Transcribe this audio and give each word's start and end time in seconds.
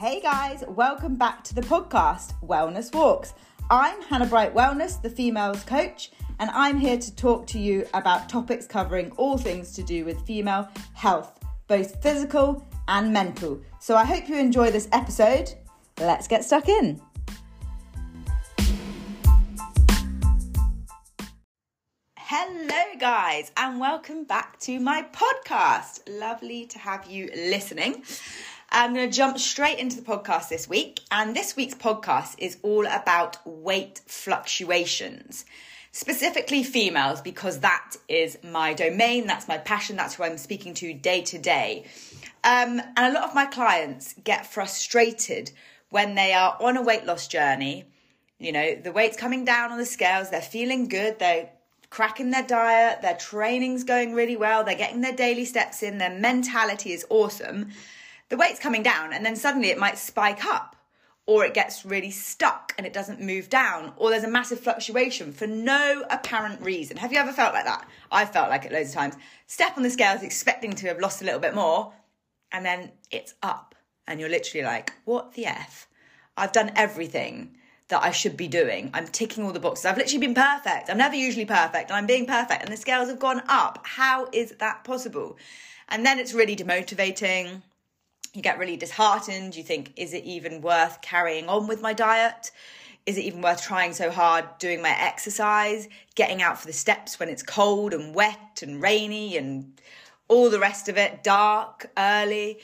Hey 0.00 0.18
guys, 0.18 0.64
welcome 0.66 1.16
back 1.16 1.44
to 1.44 1.54
the 1.54 1.60
podcast 1.60 2.32
Wellness 2.42 2.90
Walks. 2.94 3.34
I'm 3.68 4.00
Hannah 4.00 4.24
Bright 4.24 4.54
Wellness, 4.54 5.02
the 5.02 5.10
females 5.10 5.62
coach, 5.64 6.10
and 6.38 6.48
I'm 6.54 6.78
here 6.78 6.96
to 6.96 7.14
talk 7.16 7.46
to 7.48 7.58
you 7.58 7.86
about 7.92 8.26
topics 8.26 8.66
covering 8.66 9.10
all 9.18 9.36
things 9.36 9.72
to 9.72 9.82
do 9.82 10.06
with 10.06 10.18
female 10.22 10.70
health, 10.94 11.38
both 11.68 12.02
physical 12.02 12.66
and 12.88 13.12
mental. 13.12 13.60
So 13.78 13.94
I 13.94 14.06
hope 14.06 14.26
you 14.26 14.36
enjoy 14.36 14.70
this 14.70 14.88
episode. 14.92 15.52
Let's 15.98 16.26
get 16.26 16.46
stuck 16.46 16.70
in. 16.70 16.98
Hello, 22.16 22.98
guys, 22.98 23.52
and 23.58 23.78
welcome 23.78 24.24
back 24.24 24.58
to 24.60 24.80
my 24.80 25.04
podcast. 25.12 26.00
Lovely 26.08 26.64
to 26.68 26.78
have 26.78 27.10
you 27.10 27.28
listening. 27.36 28.02
I'm 28.72 28.94
going 28.94 29.10
to 29.10 29.16
jump 29.16 29.36
straight 29.40 29.80
into 29.80 29.96
the 29.96 30.02
podcast 30.02 30.48
this 30.48 30.68
week, 30.68 31.00
and 31.10 31.34
this 31.34 31.56
week's 31.56 31.74
podcast 31.74 32.36
is 32.38 32.56
all 32.62 32.86
about 32.86 33.44
weight 33.44 34.00
fluctuations, 34.06 35.44
specifically 35.90 36.62
females, 36.62 37.20
because 37.20 37.60
that 37.60 37.96
is 38.08 38.38
my 38.44 38.72
domain, 38.74 39.26
that's 39.26 39.48
my 39.48 39.58
passion, 39.58 39.96
that's 39.96 40.14
who 40.14 40.22
I'm 40.22 40.38
speaking 40.38 40.72
to 40.74 40.94
day 40.94 41.20
to 41.22 41.38
day. 41.38 41.84
Um, 42.44 42.80
and 42.96 42.98
a 42.98 43.12
lot 43.12 43.28
of 43.28 43.34
my 43.34 43.46
clients 43.46 44.14
get 44.22 44.46
frustrated 44.46 45.50
when 45.88 46.14
they 46.14 46.32
are 46.32 46.56
on 46.60 46.76
a 46.76 46.82
weight 46.82 47.04
loss 47.06 47.26
journey. 47.26 47.86
You 48.38 48.52
know, 48.52 48.76
the 48.76 48.92
weight's 48.92 49.16
coming 49.16 49.44
down 49.44 49.72
on 49.72 49.78
the 49.78 49.84
scales, 49.84 50.30
they're 50.30 50.40
feeling 50.40 50.86
good, 50.86 51.18
they're 51.18 51.50
cracking 51.90 52.30
their 52.30 52.46
diet, 52.46 53.02
their 53.02 53.16
training's 53.16 53.82
going 53.82 54.14
really 54.14 54.36
well, 54.36 54.62
they're 54.62 54.76
getting 54.76 55.00
their 55.00 55.16
daily 55.16 55.44
steps 55.44 55.82
in, 55.82 55.98
their 55.98 56.16
mentality 56.16 56.92
is 56.92 57.04
awesome. 57.10 57.72
The 58.30 58.36
weight's 58.36 58.60
coming 58.60 58.82
down, 58.82 59.12
and 59.12 59.26
then 59.26 59.36
suddenly 59.36 59.68
it 59.68 59.78
might 59.78 59.98
spike 59.98 60.44
up, 60.44 60.76
or 61.26 61.44
it 61.44 61.52
gets 61.52 61.84
really 61.84 62.10
stuck 62.10 62.72
and 62.78 62.86
it 62.86 62.92
doesn't 62.92 63.20
move 63.20 63.50
down, 63.50 63.92
or 63.96 64.10
there's 64.10 64.24
a 64.24 64.30
massive 64.30 64.60
fluctuation 64.60 65.32
for 65.32 65.46
no 65.46 66.04
apparent 66.10 66.60
reason. 66.62 66.96
Have 66.96 67.12
you 67.12 67.18
ever 67.18 67.32
felt 67.32 67.54
like 67.54 67.64
that? 67.64 67.86
I've 68.10 68.32
felt 68.32 68.48
like 68.48 68.64
it 68.64 68.72
loads 68.72 68.90
of 68.90 68.94
times. 68.94 69.16
Step 69.46 69.76
on 69.76 69.82
the 69.82 69.90
scales 69.90 70.22
expecting 70.22 70.72
to 70.74 70.86
have 70.86 71.00
lost 71.00 71.22
a 71.22 71.24
little 71.24 71.40
bit 71.40 71.54
more, 71.54 71.92
and 72.52 72.64
then 72.64 72.92
it's 73.10 73.34
up, 73.42 73.74
and 74.06 74.18
you're 74.20 74.28
literally 74.28 74.64
like, 74.64 74.92
what 75.04 75.34
the 75.34 75.46
F? 75.46 75.88
I've 76.36 76.52
done 76.52 76.72
everything 76.76 77.56
that 77.88 78.02
I 78.04 78.12
should 78.12 78.36
be 78.36 78.46
doing. 78.46 78.90
I'm 78.94 79.08
ticking 79.08 79.44
all 79.44 79.52
the 79.52 79.58
boxes. 79.58 79.86
I've 79.86 79.98
literally 79.98 80.24
been 80.24 80.34
perfect. 80.34 80.88
I'm 80.88 80.98
never 80.98 81.16
usually 81.16 81.46
perfect, 81.46 81.90
and 81.90 81.96
I'm 81.96 82.06
being 82.06 82.26
perfect, 82.26 82.62
and 82.62 82.72
the 82.72 82.76
scales 82.76 83.08
have 83.08 83.18
gone 83.18 83.42
up. 83.48 83.80
How 83.84 84.28
is 84.32 84.52
that 84.60 84.84
possible? 84.84 85.36
And 85.88 86.06
then 86.06 86.20
it's 86.20 86.32
really 86.32 86.54
demotivating. 86.54 87.62
You 88.34 88.42
get 88.42 88.58
really 88.58 88.76
disheartened. 88.76 89.56
You 89.56 89.62
think, 89.62 89.92
is 89.96 90.14
it 90.14 90.24
even 90.24 90.60
worth 90.60 91.00
carrying 91.02 91.48
on 91.48 91.66
with 91.66 91.82
my 91.82 91.92
diet? 91.92 92.52
Is 93.06 93.16
it 93.18 93.22
even 93.22 93.42
worth 93.42 93.62
trying 93.62 93.92
so 93.92 94.10
hard 94.10 94.44
doing 94.58 94.82
my 94.82 94.94
exercise, 94.98 95.88
getting 96.14 96.42
out 96.42 96.60
for 96.60 96.66
the 96.66 96.72
steps 96.72 97.18
when 97.18 97.28
it's 97.28 97.42
cold 97.42 97.92
and 97.92 98.14
wet 98.14 98.60
and 98.62 98.80
rainy 98.80 99.36
and 99.36 99.80
all 100.28 100.50
the 100.50 100.60
rest 100.60 100.88
of 100.88 100.96
it, 100.96 101.24
dark, 101.24 101.90
early? 101.96 102.60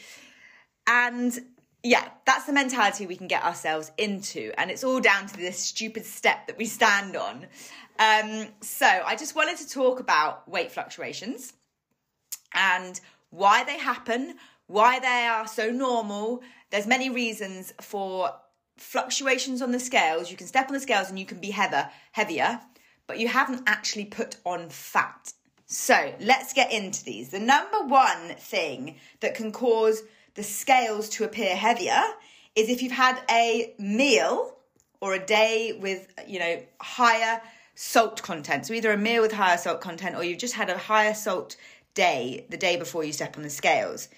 And 0.87 1.37
yeah, 1.83 2.09
that's 2.27 2.45
the 2.47 2.53
mentality 2.53 3.07
we 3.07 3.17
can 3.17 3.29
get 3.29 3.45
ourselves 3.45 3.91
into. 3.97 4.53
And 4.59 4.71
it's 4.71 4.85
all 4.85 5.01
down 5.01 5.27
to 5.27 5.37
this 5.37 5.59
stupid 5.59 6.05
step 6.05 6.47
that 6.47 6.59
we 6.59 6.67
stand 6.67 7.17
on. 7.17 7.47
Um, 7.99 8.49
so 8.61 8.87
I 8.87 9.17
just 9.17 9.35
wanted 9.35 9.57
to 9.59 9.69
talk 9.69 10.01
about 10.01 10.49
weight 10.49 10.71
fluctuations 10.71 11.55
and 12.53 13.01
why 13.31 13.65
they 13.65 13.79
happen, 13.79 14.35
why 14.67 14.99
they 14.99 15.27
are 15.27 15.47
so 15.47 15.71
normal. 15.71 16.43
There's 16.71 16.87
many 16.87 17.11
reasons 17.11 17.73
for 17.81 18.31
fluctuations 18.77 19.63
on 19.63 19.73
the 19.73 19.81
scales. 19.81 20.31
You 20.31 20.37
can 20.37 20.47
step 20.47 20.69
on 20.69 20.75
the 20.75 20.81
scales 20.81 21.09
and 21.09 21.19
you 21.19 21.27
can 21.27 21.39
be 21.39 21.51
heavier, 21.51 21.91
heavier, 22.13 22.61
but 23.07 23.19
you 23.19 23.29
haven't 23.29 23.63
actually 23.67 24.05
put 24.05 24.37
on 24.45 24.69
fat. 24.69 25.33
So 25.67 26.15
let's 26.21 26.53
get 26.53 26.73
into 26.73 27.05
these. 27.05 27.31
The 27.31 27.41
number 27.41 27.79
one 27.87 28.35
thing 28.39 28.97
that 29.21 29.35
can 29.35 29.51
cause 29.53 30.03
the 30.35 30.43
scales 30.43 31.09
to 31.11 31.25
appear 31.25 31.57
heavier 31.57 32.03
is 32.55 32.69
if 32.69 32.83
you've 32.83 32.93
had 32.93 33.21
a 33.31 33.75
meal 33.79 34.57
or 35.01 35.15
a 35.15 35.25
day 35.25 35.79
with, 35.81 36.13
you 36.27 36.39
know, 36.39 36.63
higher 36.81 37.41
salt 37.75 38.23
content. 38.23 38.67
So 38.67 38.75
either 38.75 38.93
a 38.93 38.97
meal 38.97 39.23
with 39.23 39.33
higher 39.33 39.59
salt 39.59 39.81
content 39.81 40.17
or 40.17 40.25
you've 40.25 40.39
just 40.39 40.55
had 40.55 40.71
a 40.71 40.79
higher 40.79 41.15
salt 41.15 41.57
day 41.95 42.47
the 42.49 42.57
day 42.57 42.77
before 42.77 43.05
you 43.05 43.13
step 43.13 43.37
on 43.37 43.43
the 43.43 43.51
scales. 43.51 44.09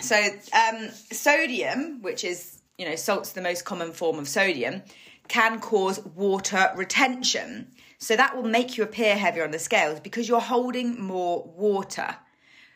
So 0.00 0.16
um, 0.16 0.88
sodium, 0.90 2.02
which 2.02 2.24
is, 2.24 2.60
you 2.78 2.88
know, 2.88 2.96
salt's 2.96 3.32
the 3.32 3.40
most 3.40 3.64
common 3.64 3.92
form 3.92 4.18
of 4.18 4.28
sodium, 4.28 4.82
can 5.28 5.60
cause 5.60 6.00
water 6.04 6.70
retention. 6.76 7.68
So 7.98 8.16
that 8.16 8.36
will 8.36 8.48
make 8.48 8.76
you 8.76 8.84
appear 8.84 9.16
heavier 9.16 9.44
on 9.44 9.50
the 9.50 9.58
scales 9.58 10.00
because 10.00 10.28
you're 10.28 10.40
holding 10.40 11.00
more 11.00 11.44
water 11.56 12.16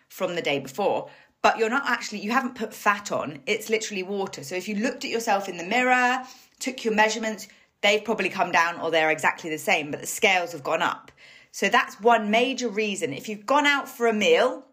from 0.09 0.35
the 0.37 0.43
day 0.43 0.59
before 0.59 1.11
but 1.43 1.59
you're 1.59 1.71
not 1.71 1.85
actually, 1.87 2.21
you 2.21 2.33
haven't 2.33 2.57
put 2.57 2.75
fat 2.75 3.13
on. 3.13 3.41
It's 3.47 3.71
literally 3.71 4.03
water. 4.03 4.43
So 4.43 4.55
if 4.55 4.69
you 4.69 4.77
looked 4.77 5.05
at 5.05 5.11
yourself 5.11 5.49
in 5.49 5.57
the 5.57 5.65
mirror, 5.65 6.23
took 6.59 6.85
your 6.85 6.95
measurements, 6.95 7.49
they've 7.81 8.05
probably 8.05 8.29
come 8.29 8.51
down 8.51 8.81
or 8.81 8.91
they're 8.91 9.11
exactly 9.11 9.51
the 9.51 9.59
same, 9.59 9.91
but 9.91 10.01
the 10.01 10.07
scales 10.07 10.53
have 10.53 10.65
gone 10.65 10.83
up. 10.83 11.13
So 11.53 11.69
that's 11.69 12.01
one 12.01 12.31
major 12.31 12.69
reason. 12.69 13.13
If 13.13 13.29
you've 13.29 13.47
gone 13.47 13.67
out 13.67 13.89
for 13.89 14.09
a 14.09 14.13
meal 14.13 14.65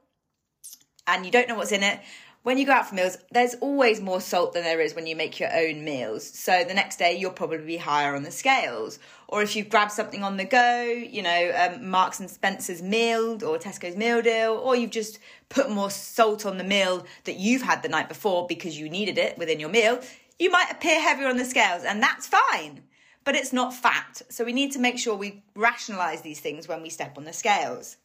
and 1.08 1.26
you 1.26 1.32
don't 1.32 1.48
know 1.48 1.56
what's 1.56 1.72
in 1.72 1.84
it, 1.84 2.00
when 2.46 2.60
you 2.60 2.66
go 2.68 2.74
out 2.74 2.88
for 2.88 2.94
meals, 2.94 3.18
there's 3.32 3.56
always 3.56 4.00
more 4.00 4.22
salt 4.22 4.54
than 4.54 4.62
there 4.62 4.80
is 4.80 4.94
when 4.94 5.08
you 5.08 5.16
make 5.16 5.40
your 5.40 5.52
own 5.52 5.84
meals. 5.84 6.30
So 6.30 6.64
the 6.64 6.76
next 6.76 6.98
day, 6.98 7.18
you'll 7.18 7.32
probably 7.32 7.58
be 7.66 7.78
higher 7.78 8.16
on 8.16 8.22
the 8.22 8.30
scales. 8.30 9.00
Or 9.28 9.42
if 9.42 9.56
you've 9.56 9.68
grabbed 9.68 9.92
something 9.92 10.22
on 10.22 10.38
the 10.38 10.46
go, 10.46 10.84
you 10.84 11.24
know, 11.24 11.52
um, 11.58 11.90
Marks 11.90 12.20
and 12.20 12.30
Spencer's 12.30 12.84
meal 12.84 13.44
or 13.44 13.58
Tesco's 13.58 13.96
meal 13.96 14.22
deal, 14.22 14.62
or 14.64 14.76
you've 14.76 14.92
just 14.92 15.18
put 15.50 15.72
more 15.72 15.90
salt 15.90 16.46
on 16.46 16.60
the 16.60 16.64
meal 16.64 17.08
that 17.24 17.38
you've 17.38 17.64
had 17.64 17.82
the 17.82 17.90
night 17.90 18.10
before 18.10 18.46
because 18.46 18.78
you 18.78 18.92
needed 18.92 19.18
it 19.18 19.40
within 19.40 19.60
your 19.60 19.70
meal, 19.70 20.00
you 20.38 20.52
might 20.52 20.70
appear 20.70 21.02
heavier 21.02 21.28
on 21.28 21.38
the 21.38 21.46
scales, 21.46 21.84
and 21.84 22.04
that's 22.04 22.28
fine. 22.28 22.84
But 23.24 23.34
it's 23.34 23.54
not 23.54 23.74
fat. 23.74 24.22
So 24.30 24.46
we 24.46 24.54
need 24.54 24.72
to 24.74 24.80
make 24.80 25.00
sure 25.00 25.16
we 25.16 25.42
rationalize 25.56 26.22
these 26.22 26.42
things 26.42 26.68
when 26.68 26.84
we 26.84 26.92
step 26.92 27.18
on 27.18 27.24
the 27.24 27.34
scales. 27.34 27.98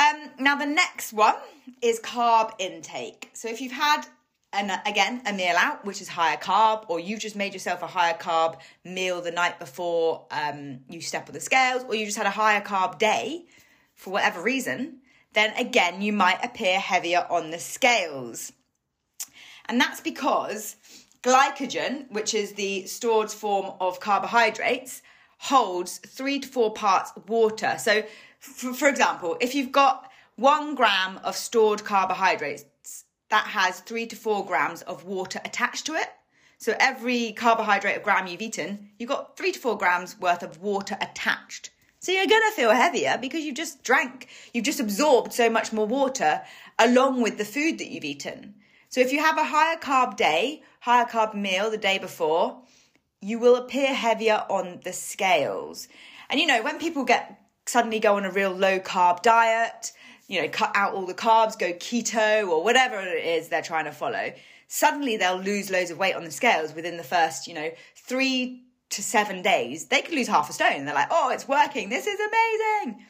Um, 0.00 0.30
now, 0.38 0.56
the 0.56 0.66
next 0.66 1.12
one 1.12 1.36
is 1.82 2.00
carb 2.00 2.52
intake. 2.58 3.30
So, 3.34 3.48
if 3.48 3.60
you've 3.60 3.72
had 3.72 4.06
and 4.52 4.72
again 4.84 5.22
a 5.26 5.32
meal 5.32 5.54
out 5.56 5.84
which 5.84 6.00
is 6.00 6.08
higher 6.08 6.36
carb 6.36 6.84
or 6.88 6.98
you've 6.98 7.20
just 7.20 7.36
made 7.36 7.52
yourself 7.52 7.82
a 7.82 7.86
higher 7.86 8.14
carb 8.14 8.58
meal 8.84 9.20
the 9.20 9.30
night 9.30 9.58
before 9.58 10.26
um, 10.30 10.80
you 10.88 11.00
step 11.00 11.28
on 11.28 11.34
the 11.34 11.40
scales 11.40 11.84
or 11.84 11.94
you 11.94 12.04
just 12.04 12.18
had 12.18 12.26
a 12.26 12.30
higher 12.30 12.60
carb 12.60 12.98
day 12.98 13.44
for 13.94 14.10
whatever 14.10 14.42
reason 14.42 14.98
then 15.34 15.52
again 15.56 16.02
you 16.02 16.12
might 16.12 16.44
appear 16.44 16.80
heavier 16.80 17.24
on 17.30 17.50
the 17.50 17.58
scales 17.58 18.52
and 19.68 19.80
that's 19.80 20.00
because 20.00 20.74
glycogen 21.22 22.10
which 22.10 22.34
is 22.34 22.54
the 22.54 22.84
stored 22.86 23.30
form 23.30 23.72
of 23.80 24.00
carbohydrates 24.00 25.00
holds 25.38 25.98
three 25.98 26.40
to 26.40 26.48
four 26.48 26.72
parts 26.72 27.12
water 27.28 27.76
so 27.78 28.02
for, 28.40 28.72
for 28.72 28.88
example, 28.88 29.36
if 29.40 29.54
you've 29.54 29.70
got 29.70 30.10
one 30.36 30.74
gram 30.74 31.20
of 31.22 31.36
stored 31.36 31.84
carbohydrates, 31.84 33.04
that 33.28 33.46
has 33.46 33.80
three 33.80 34.06
to 34.06 34.16
four 34.16 34.44
grams 34.44 34.82
of 34.82 35.04
water 35.04 35.40
attached 35.44 35.86
to 35.86 35.94
it. 35.94 36.08
So 36.58 36.74
every 36.78 37.32
carbohydrate 37.32 37.98
or 37.98 38.00
gram 38.00 38.26
you've 38.26 38.42
eaten, 38.42 38.90
you've 38.98 39.08
got 39.08 39.36
three 39.36 39.52
to 39.52 39.58
four 39.58 39.78
grams 39.78 40.18
worth 40.18 40.42
of 40.42 40.60
water 40.60 40.96
attached. 41.00 41.70
So 42.00 42.12
you're 42.12 42.26
going 42.26 42.42
to 42.50 42.56
feel 42.56 42.70
heavier 42.70 43.18
because 43.20 43.44
you've 43.44 43.56
just 43.56 43.84
drank, 43.84 44.28
you've 44.52 44.64
just 44.64 44.80
absorbed 44.80 45.32
so 45.32 45.50
much 45.50 45.72
more 45.72 45.86
water 45.86 46.42
along 46.78 47.20
with 47.20 47.36
the 47.38 47.44
food 47.44 47.78
that 47.78 47.88
you've 47.88 48.04
eaten. 48.04 48.54
So 48.88 49.00
if 49.00 49.12
you 49.12 49.20
have 49.20 49.38
a 49.38 49.44
higher 49.44 49.76
carb 49.76 50.16
day, 50.16 50.62
higher 50.80 51.04
carb 51.04 51.34
meal 51.34 51.70
the 51.70 51.76
day 51.76 51.98
before, 51.98 52.62
you 53.20 53.38
will 53.38 53.56
appear 53.56 53.94
heavier 53.94 54.44
on 54.48 54.80
the 54.82 54.94
scales. 54.94 55.88
And 56.30 56.40
you 56.40 56.46
know, 56.46 56.62
when 56.62 56.78
people 56.78 57.04
get 57.04 57.38
suddenly 57.66 58.00
go 58.00 58.16
on 58.16 58.24
a 58.24 58.30
real 58.30 58.52
low 58.52 58.78
carb 58.78 59.22
diet, 59.22 59.92
you 60.26 60.40
know, 60.40 60.48
cut 60.48 60.72
out 60.74 60.94
all 60.94 61.06
the 61.06 61.14
carbs, 61.14 61.58
go 61.58 61.72
keto 61.72 62.48
or 62.48 62.62
whatever 62.62 63.00
it 63.00 63.24
is 63.24 63.48
they're 63.48 63.62
trying 63.62 63.84
to 63.84 63.92
follow, 63.92 64.32
suddenly 64.68 65.16
they'll 65.16 65.40
lose 65.40 65.70
loads 65.70 65.90
of 65.90 65.98
weight 65.98 66.14
on 66.14 66.24
the 66.24 66.30
scales 66.30 66.74
within 66.74 66.96
the 66.96 67.02
first, 67.02 67.46
you 67.48 67.54
know, 67.54 67.70
three 67.96 68.62
to 68.90 69.02
seven 69.02 69.42
days. 69.42 69.86
They 69.86 70.02
could 70.02 70.14
lose 70.14 70.28
half 70.28 70.48
a 70.48 70.52
stone. 70.52 70.84
They're 70.84 70.94
like, 70.94 71.08
oh, 71.10 71.30
it's 71.30 71.48
working. 71.48 71.88
This 71.88 72.06
is 72.06 72.18
amazing. 72.18 73.04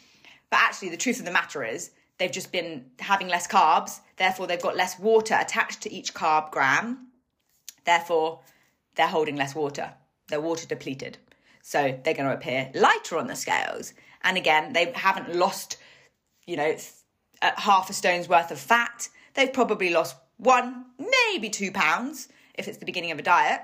But 0.51 0.61
actually, 0.61 0.91
the 0.91 0.97
truth 0.97 1.19
of 1.19 1.25
the 1.25 1.31
matter 1.31 1.65
is, 1.65 1.91
they've 2.19 2.31
just 2.31 2.53
been 2.53 2.87
having 2.99 3.29
less 3.29 3.47
carbs. 3.47 4.01
Therefore, 4.17 4.47
they've 4.47 4.61
got 4.61 4.77
less 4.77 4.99
water 4.99 5.37
attached 5.39 5.83
to 5.83 5.93
each 5.93 6.15
carb 6.15 6.51
gram. 6.51 7.09
Therefore, 7.85 8.41
they're 8.95 9.07
holding 9.07 9.37
less 9.37 9.55
water. 9.55 9.95
They're 10.29 10.41
water 10.41 10.67
depleted. 10.67 11.19
So 11.63 11.99
they're 12.03 12.15
going 12.15 12.29
to 12.29 12.35
appear 12.35 12.71
lighter 12.75 13.19
on 13.19 13.27
the 13.27 13.37
scales. 13.37 13.93
And 14.23 14.37
again, 14.37 14.73
they 14.73 14.93
haven't 14.93 15.35
lost, 15.35 15.77
you 16.47 16.57
know, 16.57 16.75
half 17.43 17.91
a 17.91 17.93
stone's 17.93 18.29
worth 18.29 18.51
of 18.51 18.59
fat. 18.59 19.09
They've 19.35 19.53
probably 19.53 19.91
lost 19.91 20.17
one, 20.37 20.87
maybe 20.99 21.51
two 21.51 21.73
pounds 21.73 22.29
if 22.55 22.69
it's 22.69 22.79
the 22.79 22.87
beginning 22.87 23.11
of 23.11 23.19
a 23.19 23.23
diet, 23.23 23.61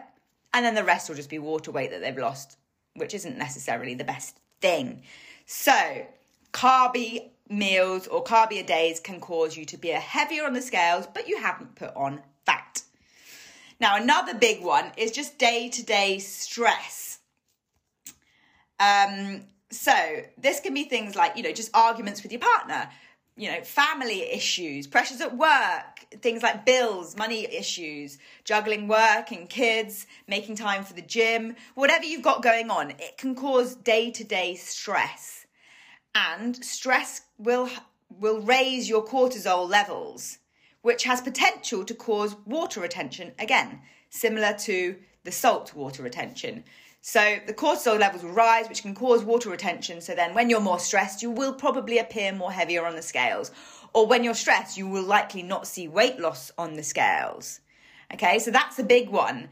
and 0.55 0.65
then 0.65 0.75
the 0.75 0.85
rest 0.85 1.09
will 1.09 1.17
just 1.17 1.31
be 1.31 1.39
water 1.39 1.71
weight 1.71 1.91
that 1.91 2.01
they've 2.01 2.17
lost, 2.17 2.57
which 2.95 3.15
isn't 3.15 3.37
necessarily 3.37 3.95
the 3.95 4.05
best 4.05 4.39
thing. 4.61 5.03
So, 5.45 6.07
carby 6.53 7.31
meals 7.49 8.07
or 8.07 8.25
carbier 8.25 8.67
days 8.67 9.01
can 9.01 9.21
cause 9.21 9.57
you 9.57 9.65
to 9.67 9.77
be 9.77 9.89
heavier 9.89 10.45
on 10.45 10.55
the 10.55 10.63
scales, 10.63 11.07
but 11.13 11.29
you 11.29 11.41
haven't 11.41 11.75
put 11.75 11.95
on 11.95 12.21
fat. 12.45 12.83
Now, 13.79 13.97
another 13.97 14.35
big 14.35 14.63
one 14.63 14.93
is 14.97 15.11
just 15.11 15.39
day 15.39 15.69
to 15.69 15.85
day 15.85 16.19
stress. 16.19 17.19
Um, 18.81 19.43
so, 19.71 20.23
this 20.39 20.61
can 20.61 20.75
be 20.75 20.85
things 20.85 21.17
like, 21.17 21.37
you 21.37 21.43
know, 21.43 21.53
just 21.53 21.71
arguments 21.75 22.23
with 22.23 22.31
your 22.31 22.41
partner, 22.41 22.89
you 23.37 23.51
know, 23.51 23.61
family 23.63 24.23
issues, 24.23 24.87
pressures 24.87 25.21
at 25.21 25.37
work, 25.37 26.07
things 26.23 26.43
like 26.43 26.65
bills, 26.65 27.17
money 27.17 27.45
issues, 27.53 28.19
juggling 28.45 28.87
work 28.87 29.31
and 29.33 29.49
kids, 29.49 30.07
making 30.29 30.57
time 30.57 30.85
for 30.85 30.95
the 30.95 31.03
gym, 31.03 31.57
whatever 31.75 32.05
you've 32.05 32.23
got 32.23 32.43
going 32.43 32.71
on, 32.71 32.93
it 32.93 33.19
can 33.19 33.35
cause 33.35 33.75
day 33.75 34.11
to 34.13 34.25
day 34.25 34.55
stress. 34.55 35.47
And 36.15 36.57
stress 36.65 37.23
will, 37.37 37.69
will 38.09 38.41
raise 38.41 38.89
your 38.89 39.05
cortisol 39.05 39.69
levels, 39.69 40.39
which 40.81 41.05
has 41.05 41.21
potential 41.21 41.85
to 41.85 41.95
cause 41.95 42.37
water 42.47 42.81
retention 42.81 43.33
again, 43.39 43.81
similar 44.09 44.55
to 44.61 44.97
the 45.25 45.33
salt 45.33 45.75
water 45.75 46.03
retention. 46.03 46.65
So 47.09 47.39
the 47.47 47.55
cortisol 47.55 48.01
levels 48.01 48.25
will 48.25 48.33
rise, 48.33 48.69
which 48.69 48.83
can 48.83 48.93
cause 48.93 49.23
water 49.23 49.49
retention. 49.49 50.01
So 50.01 50.17
then 50.17 50.35
when 50.35 50.51
you're 50.51 50.59
more 50.59 50.81
stressed, 50.81 51.23
you 51.23 51.31
will 51.31 51.53
probably 51.53 51.99
appear 51.99 52.33
more 52.33 52.51
heavier 52.51 52.85
on 52.85 52.97
the 52.97 53.01
scales. 53.01 53.53
Or 53.95 54.09
when 54.09 54.25
you're 54.25 54.35
stressed, 54.35 54.77
you 54.77 54.89
will 54.89 55.05
likely 55.05 55.45
not 55.45 55.69
see 55.69 55.87
weight 55.87 56.19
loss 56.19 56.51
on 56.59 56.75
the 56.75 56.83
scales. 56.83 57.61
Okay, 58.13 58.41
so 58.41 58.51
that's 58.51 58.81
a 58.81 58.83
big 58.83 59.09
one. 59.09 59.51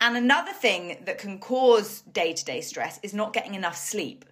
And 0.00 0.16
another 0.16 0.52
thing 0.52 0.98
that 1.04 1.18
can 1.18 1.38
cause 1.38 2.00
day 2.00 2.32
to 2.32 2.44
day 2.44 2.60
stress 2.60 2.98
is 3.04 3.14
not 3.14 3.32
getting 3.32 3.54
enough 3.54 3.76
sleep. 3.76 4.24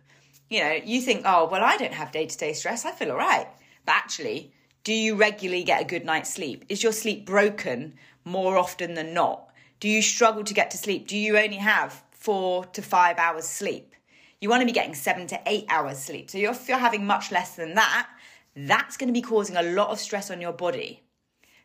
You 0.50 0.64
know, 0.64 0.72
you 0.72 1.00
think, 1.00 1.22
oh, 1.24 1.48
well, 1.48 1.62
I 1.62 1.76
don't 1.76 1.94
have 1.94 2.10
day 2.10 2.26
to 2.26 2.36
day 2.36 2.54
stress, 2.54 2.84
I 2.84 2.90
feel 2.90 3.12
all 3.12 3.18
right. 3.18 3.46
But 3.86 3.94
actually, 3.94 4.52
do 4.82 4.92
you 4.92 5.14
regularly 5.14 5.62
get 5.62 5.80
a 5.80 5.84
good 5.84 6.04
night's 6.04 6.34
sleep? 6.34 6.64
Is 6.68 6.82
your 6.82 6.90
sleep 6.90 7.24
broken 7.24 7.94
more 8.24 8.58
often 8.58 8.94
than 8.94 9.14
not? 9.14 9.48
Do 9.78 9.88
you 9.88 10.02
struggle 10.02 10.42
to 10.42 10.54
get 10.54 10.72
to 10.72 10.76
sleep? 10.76 11.06
Do 11.06 11.16
you 11.16 11.38
only 11.38 11.58
have 11.58 12.02
four 12.24 12.64
to 12.64 12.80
five 12.80 13.18
hours 13.18 13.44
sleep. 13.44 13.94
You 14.40 14.48
want 14.48 14.62
to 14.62 14.66
be 14.66 14.72
getting 14.72 14.94
seven 14.94 15.26
to 15.26 15.40
eight 15.46 15.66
hours 15.68 15.98
sleep. 15.98 16.30
So 16.30 16.38
if 16.38 16.68
you're 16.68 16.78
having 16.78 17.06
much 17.06 17.30
less 17.30 17.54
than 17.54 17.74
that, 17.74 18.08
that's 18.56 18.96
going 18.96 19.08
to 19.08 19.20
be 19.20 19.20
causing 19.20 19.56
a 19.56 19.62
lot 19.62 19.90
of 19.90 20.00
stress 20.00 20.30
on 20.30 20.40
your 20.40 20.54
body. 20.54 21.02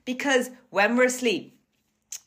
Because 0.03 0.49
when 0.69 0.97
we're 0.97 1.05
asleep, 1.05 1.57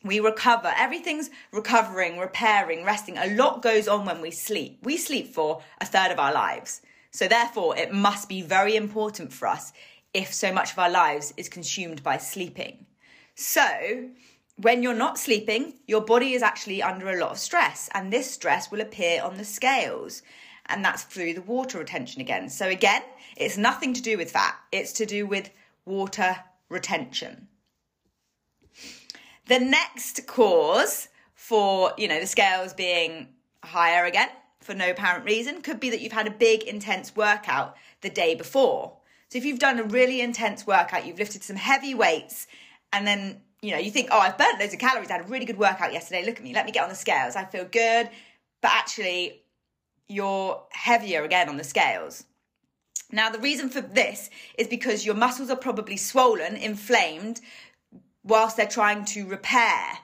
we 0.03 0.19
recover. 0.19 0.73
Everything's 0.75 1.29
recovering, 1.51 2.17
repairing, 2.17 2.83
resting. 2.83 3.19
A 3.19 3.35
lot 3.35 3.61
goes 3.61 3.87
on 3.87 4.03
when 4.03 4.19
we 4.19 4.31
sleep. 4.31 4.79
We 4.81 4.97
sleep 4.97 5.27
for 5.27 5.61
a 5.79 5.85
third 5.85 6.11
of 6.11 6.19
our 6.19 6.33
lives. 6.33 6.81
So 7.11 7.27
therefore, 7.27 7.77
it 7.77 7.93
must 7.93 8.27
be 8.29 8.41
very 8.41 8.75
important 8.75 9.31
for 9.31 9.47
us 9.47 9.73
if 10.11 10.33
so 10.33 10.51
much 10.51 10.71
of 10.71 10.79
our 10.79 10.89
lives 10.89 11.35
is 11.37 11.49
consumed 11.49 12.01
by 12.01 12.17
sleeping. 12.17 12.87
So 13.35 14.09
when 14.57 14.83
you're 14.83 14.93
not 14.93 15.17
sleeping, 15.17 15.73
your 15.87 16.01
body 16.01 16.33
is 16.33 16.41
actually 16.41 16.81
under 16.81 17.09
a 17.09 17.19
lot 17.19 17.31
of 17.31 17.39
stress, 17.39 17.89
and 17.93 18.11
this 18.11 18.31
stress 18.31 18.71
will 18.71 18.81
appear 18.81 19.21
on 19.21 19.37
the 19.37 19.45
scales. 19.45 20.21
And 20.67 20.83
that's 20.83 21.03
through 21.03 21.33
the 21.33 21.41
water 21.41 21.77
retention 21.79 22.21
again. 22.21 22.49
So, 22.49 22.67
again, 22.67 23.01
it's 23.35 23.57
nothing 23.57 23.93
to 23.93 24.01
do 24.01 24.17
with 24.17 24.31
fat, 24.31 24.55
it's 24.71 24.93
to 24.93 25.05
do 25.05 25.25
with 25.25 25.49
water 25.85 26.37
retention. 26.69 27.47
The 29.47 29.59
next 29.59 30.25
cause 30.25 31.09
for, 31.33 31.91
you 31.97 32.07
know, 32.07 32.19
the 32.19 32.27
scales 32.27 32.73
being 32.73 33.27
higher 33.63 34.05
again 34.05 34.29
for 34.61 34.73
no 34.73 34.91
apparent 34.91 35.25
reason 35.25 35.61
could 35.61 35.79
be 35.79 35.89
that 35.89 35.99
you've 35.99 36.13
had 36.13 36.27
a 36.27 36.31
big 36.31 36.63
intense 36.63 37.13
workout 37.15 37.75
the 38.01 38.09
day 38.09 38.35
before. 38.35 38.97
So 39.27 39.37
if 39.37 39.45
you've 39.45 39.59
done 39.59 39.79
a 39.79 39.83
really 39.83 40.21
intense 40.21 40.65
workout, 40.65 41.05
you've 41.05 41.19
lifted 41.19 41.43
some 41.43 41.57
heavy 41.57 41.93
weights 41.93 42.47
and 42.93 43.05
then 43.05 43.41
you 43.63 43.71
know, 43.71 43.77
you 43.77 43.89
think, 43.89 44.09
oh, 44.11 44.19
I've 44.19 44.37
burnt 44.37 44.59
loads 44.59 44.73
of 44.73 44.79
calories. 44.79 45.09
I 45.09 45.13
had 45.13 45.25
a 45.25 45.29
really 45.29 45.45
good 45.45 45.57
workout 45.57 45.93
yesterday. 45.93 46.25
Look 46.25 46.37
at 46.37 46.43
me. 46.43 46.53
Let 46.53 46.65
me 46.65 46.73
get 46.73 46.83
on 46.83 46.89
the 46.89 46.95
scales. 46.95 47.37
I 47.37 47.45
feel 47.45 47.63
good. 47.63 48.09
But 48.61 48.71
actually, 48.71 49.41
you're 50.09 50.61
heavier 50.71 51.23
again 51.23 51.47
on 51.47 51.55
the 51.55 51.63
scales. 51.63 52.25
Now, 53.09 53.29
the 53.29 53.39
reason 53.39 53.69
for 53.69 53.79
this 53.79 54.29
is 54.57 54.67
because 54.67 55.05
your 55.05 55.15
muscles 55.15 55.49
are 55.49 55.55
probably 55.55 55.95
swollen, 55.95 56.57
inflamed, 56.57 57.39
whilst 58.23 58.57
they're 58.57 58.67
trying 58.67 59.05
to 59.05 59.25
repair. 59.25 59.97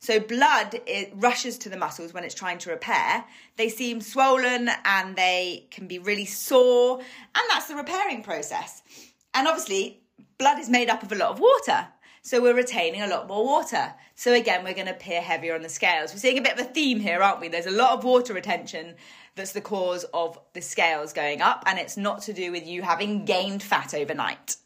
So 0.00 0.18
blood 0.18 0.80
it 0.86 1.12
rushes 1.14 1.58
to 1.58 1.68
the 1.68 1.76
muscles 1.76 2.14
when 2.14 2.24
it's 2.24 2.34
trying 2.34 2.58
to 2.58 2.70
repair. 2.70 3.24
They 3.56 3.68
seem 3.68 4.00
swollen 4.00 4.70
and 4.84 5.16
they 5.16 5.66
can 5.70 5.86
be 5.86 5.98
really 5.98 6.24
sore, 6.24 6.98
and 6.98 7.44
that's 7.50 7.68
the 7.68 7.76
repairing 7.76 8.22
process. 8.22 8.82
And 9.34 9.46
obviously, 9.46 10.00
blood 10.38 10.58
is 10.58 10.70
made 10.70 10.88
up 10.88 11.02
of 11.02 11.12
a 11.12 11.14
lot 11.14 11.30
of 11.30 11.40
water. 11.40 11.88
So 12.22 12.40
we're 12.40 12.54
retaining 12.54 13.02
a 13.02 13.08
lot 13.08 13.26
more 13.26 13.44
water. 13.44 13.92
So 14.14 14.32
again, 14.32 14.62
we're 14.62 14.74
going 14.74 14.86
to 14.86 14.92
appear 14.92 15.20
heavier 15.20 15.56
on 15.56 15.62
the 15.62 15.68
scales. 15.68 16.12
We're 16.12 16.20
seeing 16.20 16.38
a 16.38 16.42
bit 16.42 16.52
of 16.52 16.60
a 16.60 16.70
theme 16.70 17.00
here, 17.00 17.20
aren't 17.20 17.40
we? 17.40 17.48
There's 17.48 17.66
a 17.66 17.72
lot 17.72 17.98
of 17.98 18.04
water 18.04 18.32
retention 18.32 18.94
that's 19.34 19.52
the 19.52 19.60
cause 19.60 20.04
of 20.14 20.38
the 20.52 20.60
scales 20.60 21.12
going 21.12 21.42
up, 21.42 21.64
and 21.66 21.78
it's 21.78 21.96
not 21.96 22.22
to 22.22 22.32
do 22.32 22.52
with 22.52 22.66
you 22.66 22.82
having 22.82 23.24
gained 23.24 23.62
fat 23.62 23.92
overnight. 23.92 24.56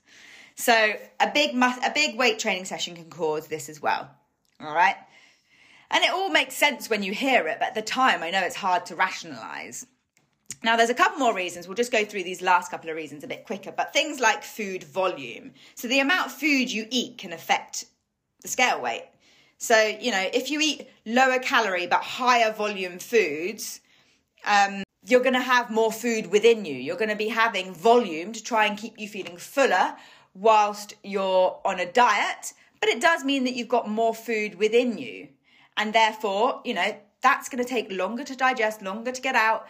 So 0.55 0.73
a 1.21 1.31
big 1.33 1.55
a 1.55 1.93
big 1.95 2.19
weight 2.19 2.39
training 2.39 2.67
session 2.67 2.95
can 2.95 3.09
cause 3.09 3.49
this 3.49 3.69
as 3.69 3.81
well. 3.81 4.11
All 4.61 4.75
right? 4.75 4.97
And 5.91 6.05
it 6.05 6.11
all 6.11 6.31
makes 6.31 6.55
sense 6.55 6.91
when 6.91 7.03
you 7.03 7.13
hear 7.13 7.47
it, 7.47 7.59
but 7.59 7.69
at 7.69 7.75
the 7.75 7.83
time 7.83 8.23
I 8.23 8.31
know 8.31 8.41
it's 8.41 8.57
hard 8.57 8.87
to 8.87 8.97
rationalize. 8.97 9.87
Now, 10.63 10.77
there's 10.77 10.91
a 10.91 10.95
couple 10.95 11.19
more 11.19 11.35
reasons. 11.35 11.69
We'll 11.69 11.77
just 11.77 11.93
go 11.93 12.05
through 12.05 12.25
these 12.25 12.43
last 12.43 12.71
couple 12.71 12.91
of 12.91 12.97
reasons 12.97 13.23
a 13.23 13.29
bit 13.29 13.45
quicker, 13.45 13.73
but 13.73 13.93
things 13.93 14.21
like 14.21 14.43
food 14.43 14.83
volume. 14.83 15.53
So, 15.75 15.87
the 15.87 16.01
amount 16.01 16.27
of 16.27 16.33
food 16.33 16.73
you 16.73 16.87
eat 16.91 17.19
can 17.19 17.33
affect 17.33 17.85
the 18.43 18.49
scale 18.49 18.81
weight. 18.81 19.05
So, 19.59 19.77
you 20.01 20.11
know, 20.11 20.29
if 20.33 20.51
you 20.51 20.61
eat 20.61 20.89
lower 21.05 21.39
calorie 21.39 21.87
but 21.87 22.03
higher 22.03 22.53
volume 22.53 22.99
foods, 22.99 23.81
um, 24.45 24.83
you're 25.07 25.21
going 25.21 25.35
to 25.35 25.41
have 25.41 25.71
more 25.71 25.93
food 25.93 26.31
within 26.31 26.65
you. 26.65 26.75
You're 26.75 26.97
going 26.97 27.11
to 27.11 27.17
be 27.17 27.29
having 27.29 27.73
volume 27.73 28.33
to 28.33 28.43
try 28.43 28.67
and 28.67 28.77
keep 28.77 28.99
you 28.99 29.09
feeling 29.09 29.37
fuller 29.37 29.97
whilst 30.35 30.95
you're 31.03 31.59
on 31.65 31.81
a 31.81 31.91
diet, 31.91 32.53
but 32.81 32.91
it 32.91 33.01
does 33.01 33.25
mean 33.25 33.45
that 33.45 33.55
you've 33.55 33.69
got 33.69 33.89
more 33.89 34.15
food 34.15 34.57
within 34.57 34.99
you. 34.99 35.29
And 35.77 35.93
therefore, 35.93 36.61
you 36.65 36.75
know, 36.75 36.97
that's 37.23 37.49
going 37.49 37.63
to 37.63 37.69
take 37.69 37.91
longer 37.91 38.25
to 38.25 38.37
digest, 38.37 38.83
longer 38.83 39.13
to 39.13 39.23
get 39.23 39.35
out, 39.35 39.67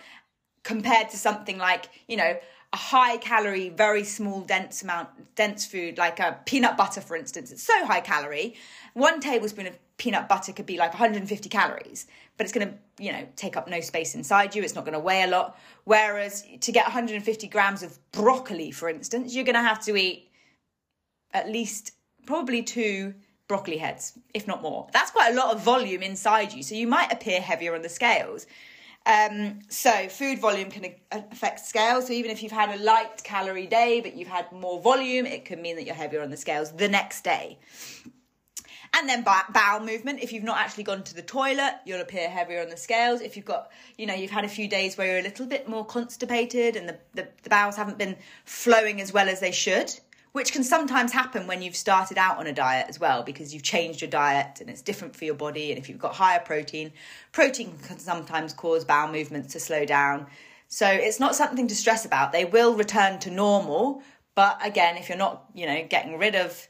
compared 0.67 1.09
to 1.11 1.17
something 1.17 1.59
like, 1.59 1.89
you 2.09 2.17
know, 2.17 2.37
a 2.73 2.77
high 2.77 3.17
calorie, 3.19 3.69
very 3.69 4.03
small, 4.03 4.41
dense 4.41 4.83
amount, 4.83 5.09
dense 5.37 5.65
food, 5.65 5.97
like 5.97 6.19
a 6.19 6.41
peanut 6.45 6.77
butter, 6.77 7.01
for 7.01 7.17
instance. 7.17 7.53
It's 7.53 7.63
so 7.63 7.87
high 7.87 8.01
calorie. 8.01 8.57
One 8.93 9.21
tablespoon 9.21 9.69
of 9.69 9.79
peanut 9.97 10.29
butter 10.29 10.53
could 10.53 10.67
be 10.67 10.77
like 10.77 10.93
150 10.93 11.49
calories, 11.49 12.09
but 12.37 12.45
it's 12.45 12.53
going 12.53 12.67
to, 12.69 12.75
you 13.03 13.13
know, 13.13 13.29
take 13.37 13.57
up 13.57 13.69
no 13.69 13.81
space 13.81 14.17
inside 14.17 14.57
you. 14.57 14.63
It's 14.65 14.75
not 14.75 14.85
going 14.85 14.95
to 14.95 14.99
weigh 14.99 15.23
a 15.23 15.29
lot. 15.29 15.57
Whereas 15.85 16.45
to 16.61 16.73
get 16.73 16.85
150 16.85 17.47
grams 17.47 17.85
of 17.85 17.97
broccoli, 18.11 18.73
for 18.73 18.89
instance, 18.89 19.37
you're 19.37 19.45
going 19.45 19.55
to 19.55 19.61
have 19.61 19.85
to 19.85 19.97
eat 19.97 20.29
at 21.33 21.49
least 21.49 21.93
probably 22.27 22.65
two 22.65 23.15
broccoli 23.47 23.77
heads, 23.77 24.19
if 24.35 24.49
not 24.49 24.63
more. 24.63 24.89
That's 24.93 25.13
quite 25.13 25.33
a 25.33 25.37
lot 25.37 25.55
of 25.55 25.63
volume 25.63 26.03
inside 26.03 26.53
you. 26.53 26.65
So 26.65 26.75
you 26.75 26.89
might 26.89 27.13
appear 27.13 27.41
heavier 27.41 27.77
on 27.77 27.83
the 27.83 27.89
scales. 27.89 28.49
Um, 29.07 29.61
so 29.69 30.09
food 30.09 30.41
volume 30.41 30.69
can 30.69 30.93
affect 31.13 31.61
scales. 31.61 32.09
So 32.09 32.13
even 32.13 32.33
if 32.33 32.43
you've 32.43 32.51
had 32.51 32.79
a 32.79 32.83
light 32.83 33.23
calorie 33.23 33.69
day, 33.69 34.01
but 34.01 34.17
you've 34.17 34.29
had 34.29 34.51
more 34.51 34.81
volume, 34.81 35.27
it 35.27 35.45
can 35.45 35.63
mean 35.63 35.77
that 35.77 35.87
you're 35.87 35.95
heavier 35.95 36.23
on 36.23 36.31
the 36.31 36.37
scales 36.37 36.73
the 36.73 36.89
next 36.89 37.23
day. 37.23 37.59
And 38.95 39.09
then 39.09 39.23
bowel 39.23 39.81
movement. 39.81 40.21
If 40.23 40.33
you've 40.33 40.43
not 40.43 40.59
actually 40.59 40.85
gone 40.85 41.05
to 41.05 41.15
the 41.15 41.23
toilet, 41.23 41.75
you'll 41.85 42.01
appear 42.01 42.29
heavier 42.29 42.63
on 42.63 42.69
the 42.69 42.77
scales. 42.77 43.21
If 43.21 43.37
you've 43.37 43.45
got, 43.45 43.71
you 43.97 44.07
know, 44.07 44.15
you've 44.15 44.31
had 44.31 44.45
a 44.45 44.49
few 44.49 44.69
days 44.69 44.97
where 44.97 45.07
you're 45.07 45.19
a 45.19 45.23
little 45.23 45.47
bit 45.47 45.69
more 45.69 45.85
constipated 45.85 46.77
and 46.77 46.89
the, 46.89 46.99
the, 47.15 47.29
the 47.43 47.51
bowels 47.51 47.77
haven't 47.77 47.99
been 47.99 48.17
flowing 48.45 49.01
as 49.01 49.13
well 49.13 49.29
as 49.29 49.39
they 49.39 49.53
should, 49.53 49.93
which 50.37 50.53
can 50.53 50.63
sometimes 50.63 51.13
happen 51.13 51.47
when 51.47 51.63
you've 51.63 51.75
started 51.75 52.19
out 52.19 52.37
on 52.37 52.47
a 52.47 52.53
diet 52.53 52.85
as 52.91 53.01
well 53.01 53.23
because 53.23 53.55
you've 53.55 53.63
changed 53.63 54.03
your 54.03 54.11
diet 54.11 54.61
and 54.61 54.69
it's 54.69 54.83
different 54.83 55.17
for 55.17 55.25
your 55.25 55.35
body. 55.35 55.71
And 55.71 55.79
if 55.79 55.89
you've 55.89 55.99
got 55.99 56.15
higher 56.15 56.41
protein 56.41 56.93
protein 57.33 57.73
can 57.85 57.99
sometimes 57.99 58.53
cause 58.53 58.85
bowel 58.85 59.11
movements 59.11 59.55
to 59.55 59.61
slow 59.61 59.87
down. 59.87 60.27
So 60.69 60.87
it's 60.87 61.19
not 61.19 61.35
something 61.35 61.67
to 61.69 61.75
stress 61.75 62.05
about. 62.05 62.33
They 62.33 62.45
will 62.45 62.75
return 62.75 63.19
to 63.21 63.31
normal. 63.31 64.03
But 64.35 64.59
again 64.63 64.99
if 64.99 65.09
you're 65.09 65.17
not 65.17 65.47
you 65.55 65.65
know 65.65 65.87
getting 65.89 66.19
rid 66.19 66.35
of 66.35 66.69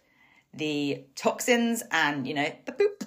the 0.55 1.03
toxins 1.17 1.83
and 1.91 2.25
you 2.25 2.35
know 2.35 2.49
boop, 2.67 3.05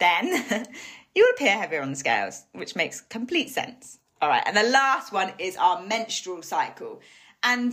then 0.00 0.26
you 1.14 1.22
will 1.22 1.32
appear 1.36 1.56
heavier 1.56 1.80
on 1.80 1.90
the 1.90 1.96
scales 1.96 2.42
which 2.54 2.74
makes 2.74 3.02
complete 3.02 3.50
sense. 3.50 4.00
All 4.20 4.28
right 4.28 4.42
and 4.46 4.56
the 4.56 4.64
last 4.64 5.12
one 5.12 5.32
is 5.38 5.56
our 5.56 5.80
menstrual 5.80 6.42
cycle. 6.42 7.00
And 7.44 7.72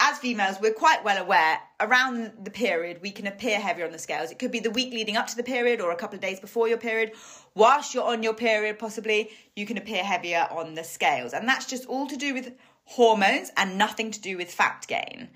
as 0.00 0.18
females, 0.18 0.58
we're 0.60 0.72
quite 0.72 1.04
well 1.04 1.20
aware 1.20 1.58
around 1.80 2.32
the 2.44 2.50
period 2.50 3.02
we 3.02 3.10
can 3.10 3.26
appear 3.26 3.58
heavier 3.58 3.84
on 3.84 3.92
the 3.92 3.98
scales. 3.98 4.30
It 4.30 4.38
could 4.38 4.52
be 4.52 4.60
the 4.60 4.70
week 4.70 4.92
leading 4.92 5.16
up 5.16 5.26
to 5.28 5.36
the 5.36 5.42
period 5.42 5.80
or 5.80 5.90
a 5.90 5.96
couple 5.96 6.14
of 6.14 6.20
days 6.20 6.38
before 6.38 6.68
your 6.68 6.78
period. 6.78 7.12
Whilst 7.54 7.94
you're 7.94 8.04
on 8.04 8.22
your 8.22 8.34
period, 8.34 8.78
possibly, 8.78 9.30
you 9.56 9.66
can 9.66 9.76
appear 9.76 10.04
heavier 10.04 10.46
on 10.50 10.74
the 10.74 10.84
scales. 10.84 11.32
And 11.32 11.48
that's 11.48 11.66
just 11.66 11.86
all 11.86 12.06
to 12.06 12.16
do 12.16 12.32
with 12.32 12.52
hormones 12.84 13.50
and 13.56 13.76
nothing 13.76 14.12
to 14.12 14.20
do 14.20 14.36
with 14.36 14.52
fat 14.52 14.86
gain. 14.88 15.28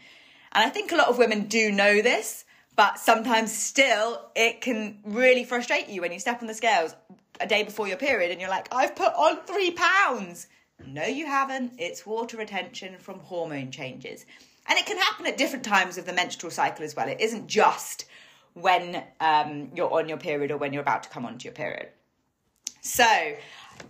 And 0.53 0.65
I 0.65 0.69
think 0.69 0.93
a 0.93 0.97
lot 0.97 1.09
of 1.09 1.19
women 1.19 1.47
do 1.49 1.73
know 1.73 2.01
this, 2.01 2.45
but 2.77 2.99
sometimes 2.99 3.53
still 3.53 4.31
it 4.37 4.61
can 4.61 5.01
really 5.05 5.45
frustrate 5.45 5.89
you 5.89 6.03
when 6.03 6.13
you 6.13 6.21
step 6.21 6.41
on 6.41 6.47
the 6.47 6.55
scales 6.55 6.95
a 7.41 7.47
day 7.47 7.65
before 7.65 7.89
your 7.89 7.97
period 7.97 8.31
and 8.31 8.41
you're 8.41 8.51
like, 8.51 8.69
I've 8.73 8.95
put 8.95 9.13
on 9.15 9.45
three 9.45 9.73
pounds. 9.73 10.47
No, 10.87 11.05
you 11.05 11.27
haven't. 11.27 11.75
It's 11.79 12.07
water 12.07 12.37
retention 12.37 12.97
from 12.99 13.19
hormone 13.21 13.71
changes. 13.71 14.25
And 14.67 14.79
it 14.79 14.87
can 14.87 14.97
happen 14.97 15.27
at 15.27 15.37
different 15.37 15.65
times 15.65 15.99
of 15.99 16.07
the 16.07 16.13
menstrual 16.13 16.51
cycle 16.51 16.85
as 16.85 16.95
well. 16.95 17.09
It 17.09 17.21
isn't 17.21 17.47
just 17.49 18.05
when 18.55 19.03
um, 19.21 19.71
you're 19.75 19.93
on 19.93 20.09
your 20.09 20.19
period 20.19 20.51
or 20.51 20.57
when 20.57 20.73
you're 20.73 20.83
about 20.83 21.03
to 21.05 21.09
come 21.09 21.27
onto 21.27 21.45
your 21.45 21.55
period. 21.55 21.89
So 22.81 23.07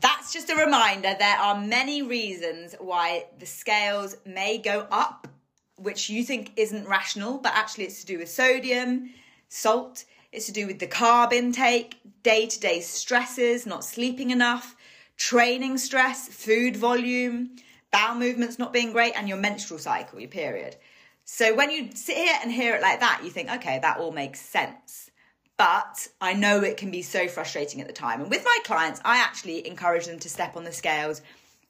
that's 0.01 0.33
just 0.33 0.51
a 0.51 0.55
reminder 0.55 1.15
there 1.19 1.39
are 1.39 1.59
many 1.59 2.03
reasons 2.03 2.75
why 2.79 3.27
the 3.39 3.47
scales 3.47 4.17
may 4.25 4.59
go 4.59 4.87
up, 4.91 5.29
which 5.77 6.09
you 6.11 6.23
think 6.25 6.53
isn't 6.57 6.87
rational, 6.87 7.39
but 7.39 7.53
actually 7.55 7.85
it's 7.85 8.01
to 8.01 8.07
do 8.07 8.19
with 8.19 8.29
sodium, 8.29 9.11
salt, 9.49 10.05
it's 10.31 10.47
to 10.47 10.53
do 10.53 10.67
with 10.67 10.79
the 10.79 10.87
carb 10.87 11.33
intake, 11.33 12.01
day 12.23 12.47
to 12.47 12.61
day 12.61 12.81
stresses, 12.81 13.67
not 13.67 13.85
sleeping 13.85 14.31
enough, 14.31 14.77
training 15.17 15.79
stress, 15.79 16.29
food 16.29 16.77
volume 16.77 17.57
bowel 17.93 18.17
movements 18.17 18.59
not 18.59 18.73
being 18.73 18.93
great, 18.93 19.13
and 19.17 19.29
your 19.29 19.39
menstrual 19.39 19.79
cycle, 19.79 20.19
your 20.19 20.29
period. 20.29 20.77
So 21.25 21.55
when 21.55 21.71
you 21.71 21.91
sit 21.95 22.17
here 22.17 22.39
and 22.43 22.51
hear 22.51 22.75
it 22.75 22.83
like 22.83 23.01
that, 23.01 23.21
you 23.23 23.31
think, 23.31 23.51
okay, 23.51 23.79
that 23.81 23.99
all 23.99 24.13
makes 24.13 24.41
sense. 24.41 25.11
But 25.57 26.09
I 26.21 26.33
know 26.33 26.61
it 26.61 26.77
can 26.77 26.91
be 26.91 27.03
so 27.03 27.29
frustrating 27.29 27.81
at 27.81 27.87
the 27.87 27.93
time. 27.93 28.21
And 28.21 28.31
with 28.31 28.45
my 28.45 28.59
clients, 28.65 29.01
I 29.05 29.19
actually 29.19 29.67
encourage 29.67 30.07
them 30.07 30.19
to 30.19 30.29
step 30.29 30.57
on 30.57 30.65
the 30.65 30.73
scales 30.73 31.23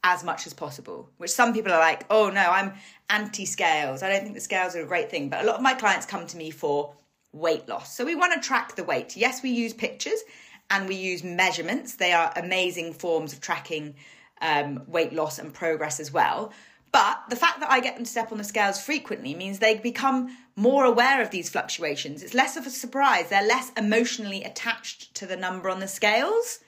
as 0.05 0.25
much 0.25 0.47
as 0.47 0.55
possible, 0.55 1.11
which 1.19 1.31
some 1.31 1.53
people 1.53 1.73
are 1.73 1.79
like, 1.79 2.07
oh 2.11 2.31
no, 2.31 2.41
I'm 2.41 2.73
anti 3.11 3.45
scales. 3.45 4.03
I 4.03 4.09
don't 4.09 4.23
think 4.23 4.35
the 4.35 4.41
scales 4.41 4.75
are 4.75 4.83
a 4.83 4.87
great 4.87 5.11
thing. 5.11 5.29
But 5.29 5.45
a 5.45 5.47
lot 5.47 5.57
of 5.57 5.63
my 5.63 5.75
clients 5.75 6.07
come 6.07 6.27
to 6.29 6.37
me 6.37 6.51
for 6.51 6.95
weight 7.33 7.69
loss. 7.69 7.95
So 7.95 8.05
we 8.05 8.15
want 8.15 8.33
to 8.33 8.41
track 8.41 8.75
the 8.75 8.85
weight. 8.85 9.17
Yes, 9.17 9.43
we 9.43 9.51
use 9.51 9.73
pictures 9.73 10.21
and 10.71 10.89
we 10.89 10.95
use 10.95 11.23
measurements. 11.23 11.97
They 11.97 12.13
are 12.13 12.33
amazing 12.37 12.95
forms 12.95 13.33
of 13.33 13.41
tracking 13.41 13.95
um, 14.43 14.83
weight 14.87 15.15
loss 15.15 15.39
and 15.39 15.55
progress 15.55 15.99
as 16.01 16.13
well. 16.13 16.53
But 16.91 17.23
the 17.31 17.37
fact 17.37 17.61
that 17.61 17.71
I 17.71 17.81
get 17.81 17.95
them 17.95 18.05
to 18.05 18.11
step 18.11 18.33
on 18.33 18.39
the 18.39 18.45
scales 18.45 18.79
frequently 18.79 19.35
means 19.35 19.59
they 19.59 19.79
become 19.79 20.37
more 20.57 20.85
aware 20.85 21.23
of 21.23 21.31
these 21.31 21.49
fluctuations. 21.49 22.23
It's 22.23 22.35
less 22.35 22.59
of 22.59 22.67
a 22.67 22.71
surprise. 22.71 23.31
They're 23.31 23.47
less 23.47 23.73
emotionally 23.79 24.45
attached 24.45 25.15
to 25.15 25.25
the 25.25 25.37
number 25.37 25.71
on 25.71 25.81
the 25.81 25.89
scales. 25.89 26.59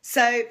So, 0.00 0.42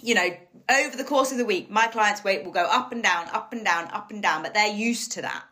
you 0.00 0.14
know, 0.14 0.30
over 0.70 0.96
the 0.96 1.04
course 1.04 1.32
of 1.32 1.38
the 1.38 1.44
week, 1.44 1.70
my 1.70 1.86
client's 1.88 2.24
weight 2.24 2.42
will 2.42 2.52
go 2.52 2.64
up 2.64 2.92
and 2.92 3.02
down, 3.02 3.28
up 3.28 3.52
and 3.52 3.62
down, 3.62 3.88
up 3.88 4.10
and 4.10 4.22
down, 4.22 4.42
but 4.42 4.54
they're 4.54 4.74
used 4.74 5.12
to 5.12 5.22
that. 5.22 5.44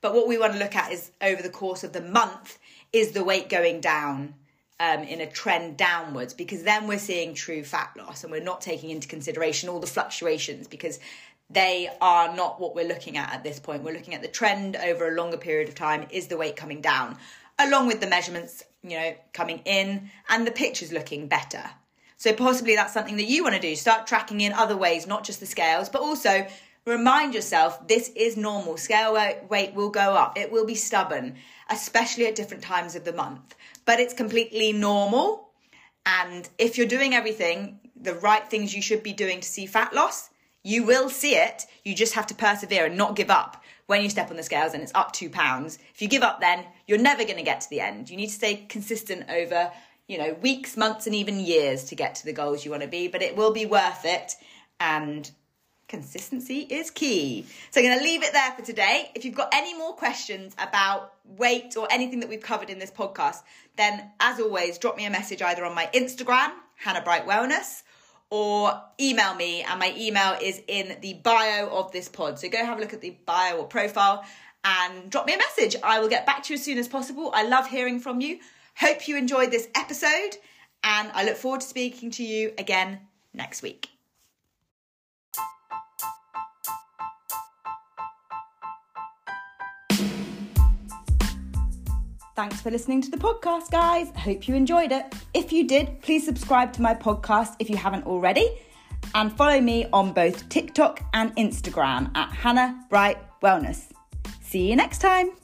But 0.00 0.12
what 0.12 0.26
we 0.26 0.36
want 0.36 0.54
to 0.54 0.58
look 0.58 0.74
at 0.74 0.90
is 0.90 1.12
over 1.22 1.40
the 1.40 1.48
course 1.50 1.84
of 1.84 1.92
the 1.92 2.00
month, 2.00 2.58
is 2.92 3.12
the 3.12 3.24
weight 3.24 3.48
going 3.48 3.80
down 3.80 4.34
um, 4.80 5.00
in 5.00 5.20
a 5.20 5.30
trend 5.30 5.76
downwards 5.76 6.34
because 6.34 6.62
then 6.62 6.86
we're 6.86 6.98
seeing 6.98 7.34
true 7.34 7.62
fat 7.62 7.92
loss 7.96 8.24
and 8.24 8.32
we're 8.32 8.42
not 8.42 8.60
taking 8.60 8.90
into 8.90 9.06
consideration 9.06 9.68
all 9.68 9.80
the 9.80 9.86
fluctuations 9.86 10.66
because 10.66 10.98
they 11.50 11.88
are 12.00 12.34
not 12.34 12.60
what 12.60 12.74
we're 12.74 12.88
looking 12.88 13.16
at 13.16 13.32
at 13.32 13.44
this 13.44 13.60
point. 13.60 13.82
We're 13.82 13.94
looking 13.94 14.14
at 14.14 14.22
the 14.22 14.28
trend 14.28 14.76
over 14.76 15.08
a 15.08 15.14
longer 15.14 15.36
period 15.36 15.68
of 15.68 15.74
time. 15.74 16.06
Is 16.10 16.26
the 16.26 16.36
weight 16.36 16.56
coming 16.56 16.80
down? 16.80 17.18
Along 17.58 17.86
with 17.86 18.00
the 18.00 18.06
measurements, 18.06 18.64
you 18.82 18.98
know, 18.98 19.14
coming 19.32 19.60
in 19.64 20.10
and 20.28 20.46
the 20.46 20.50
pictures 20.50 20.92
looking 20.92 21.28
better. 21.28 21.62
So 22.16 22.32
possibly 22.32 22.74
that's 22.74 22.92
something 22.92 23.16
that 23.16 23.24
you 23.24 23.42
want 23.42 23.54
to 23.54 23.60
do. 23.60 23.76
Start 23.76 24.06
tracking 24.06 24.40
in 24.40 24.52
other 24.52 24.76
ways, 24.76 25.06
not 25.06 25.24
just 25.24 25.40
the 25.40 25.46
scales, 25.46 25.88
but 25.88 26.00
also 26.00 26.46
remind 26.86 27.34
yourself 27.34 27.86
this 27.88 28.10
is 28.10 28.36
normal. 28.36 28.76
Scale 28.76 29.14
weight 29.48 29.74
will 29.74 29.90
go 29.90 30.14
up. 30.14 30.38
It 30.38 30.52
will 30.52 30.66
be 30.66 30.74
stubborn, 30.74 31.36
especially 31.70 32.26
at 32.26 32.34
different 32.34 32.62
times 32.62 32.94
of 32.94 33.04
the 33.04 33.12
month 33.12 33.54
but 33.84 34.00
it's 34.00 34.14
completely 34.14 34.72
normal. 34.72 35.48
And 36.06 36.48
if 36.58 36.76
you're 36.76 36.86
doing 36.86 37.14
everything, 37.14 37.80
the 37.96 38.14
right 38.14 38.46
things 38.48 38.74
you 38.74 38.82
should 38.82 39.02
be 39.02 39.12
doing 39.12 39.40
to 39.40 39.48
see 39.48 39.66
fat 39.66 39.94
loss, 39.94 40.30
you 40.62 40.84
will 40.84 41.08
see 41.08 41.36
it. 41.36 41.66
You 41.84 41.94
just 41.94 42.14
have 42.14 42.26
to 42.28 42.34
persevere 42.34 42.86
and 42.86 42.96
not 42.96 43.16
give 43.16 43.30
up 43.30 43.62
when 43.86 44.02
you 44.02 44.08
step 44.08 44.30
on 44.30 44.36
the 44.36 44.42
scales 44.42 44.72
and 44.72 44.82
it's 44.82 44.92
up 44.94 45.12
two 45.12 45.28
pounds. 45.28 45.78
If 45.94 46.00
you 46.00 46.08
give 46.08 46.22
up, 46.22 46.40
then 46.40 46.64
you're 46.86 46.98
never 46.98 47.24
going 47.24 47.36
to 47.36 47.42
get 47.42 47.60
to 47.62 47.70
the 47.70 47.80
end. 47.80 48.10
You 48.10 48.16
need 48.16 48.28
to 48.28 48.32
stay 48.32 48.56
consistent 48.68 49.30
over, 49.30 49.70
you 50.08 50.18
know, 50.18 50.34
weeks, 50.40 50.76
months, 50.76 51.06
and 51.06 51.14
even 51.14 51.40
years 51.40 51.84
to 51.84 51.94
get 51.94 52.14
to 52.16 52.24
the 52.24 52.32
goals 52.32 52.64
you 52.64 52.70
want 52.70 52.82
to 52.82 52.88
be, 52.88 53.08
but 53.08 53.22
it 53.22 53.36
will 53.36 53.52
be 53.52 53.66
worth 53.66 54.04
it. 54.04 54.34
And 54.80 55.30
consistency 55.88 56.60
is 56.60 56.90
key. 56.90 57.46
So 57.70 57.80
I'm 57.80 57.86
going 57.86 57.98
to 57.98 58.04
leave 58.04 58.22
it 58.22 58.32
there 58.32 58.52
for 58.52 58.62
today. 58.62 59.10
If 59.14 59.24
you've 59.24 59.34
got 59.34 59.48
any 59.52 59.76
more 59.76 59.94
questions 59.94 60.54
about 60.58 61.14
weight 61.24 61.76
or 61.76 61.86
anything 61.90 62.20
that 62.20 62.28
we've 62.28 62.40
covered 62.40 62.70
in 62.70 62.78
this 62.78 62.90
podcast, 62.90 63.42
then 63.76 64.10
as 64.20 64.40
always, 64.40 64.78
drop 64.78 64.96
me 64.96 65.06
a 65.06 65.10
message 65.10 65.42
either 65.42 65.64
on 65.64 65.74
my 65.74 65.88
Instagram, 65.94 66.52
Hannah 66.76 67.02
Bright 67.02 67.26
Wellness, 67.26 67.82
or 68.30 68.80
email 69.00 69.34
me. 69.34 69.62
And 69.62 69.78
my 69.78 69.94
email 69.96 70.36
is 70.40 70.60
in 70.68 70.96
the 71.00 71.14
bio 71.14 71.68
of 71.68 71.92
this 71.92 72.08
pod. 72.08 72.38
So 72.38 72.48
go 72.48 72.58
have 72.64 72.78
a 72.78 72.80
look 72.80 72.94
at 72.94 73.00
the 73.00 73.16
bio 73.26 73.58
or 73.58 73.66
profile 73.66 74.24
and 74.64 75.10
drop 75.10 75.26
me 75.26 75.34
a 75.34 75.38
message. 75.38 75.76
I 75.82 76.00
will 76.00 76.08
get 76.08 76.26
back 76.26 76.42
to 76.44 76.54
you 76.54 76.58
as 76.58 76.64
soon 76.64 76.78
as 76.78 76.88
possible. 76.88 77.30
I 77.34 77.44
love 77.44 77.68
hearing 77.68 78.00
from 78.00 78.20
you. 78.20 78.38
Hope 78.76 79.06
you 79.06 79.16
enjoyed 79.16 79.52
this 79.52 79.68
episode, 79.76 80.36
and 80.82 81.08
I 81.14 81.24
look 81.24 81.36
forward 81.36 81.60
to 81.60 81.66
speaking 81.66 82.10
to 82.12 82.24
you 82.24 82.52
again 82.58 82.98
next 83.32 83.62
week. 83.62 83.93
Thanks 92.34 92.60
for 92.60 92.70
listening 92.70 93.00
to 93.02 93.10
the 93.10 93.16
podcast, 93.16 93.70
guys. 93.70 94.10
Hope 94.16 94.48
you 94.48 94.56
enjoyed 94.56 94.90
it. 94.90 95.14
If 95.34 95.52
you 95.52 95.68
did, 95.68 96.00
please 96.02 96.24
subscribe 96.24 96.72
to 96.72 96.82
my 96.82 96.92
podcast 96.92 97.54
if 97.60 97.70
you 97.70 97.76
haven't 97.76 98.06
already, 98.06 98.58
and 99.14 99.32
follow 99.32 99.60
me 99.60 99.86
on 99.92 100.12
both 100.12 100.48
TikTok 100.48 101.00
and 101.14 101.34
Instagram 101.36 102.10
at 102.16 102.32
Hannah 102.32 102.84
Bright 102.90 103.18
Wellness. 103.40 103.90
See 104.40 104.68
you 104.68 104.74
next 104.74 104.98
time. 104.98 105.43